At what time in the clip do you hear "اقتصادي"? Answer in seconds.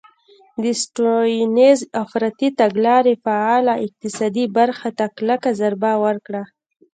3.85-4.45